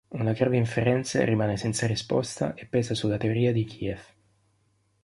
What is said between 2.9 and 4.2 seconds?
sulla teoria di Kiev.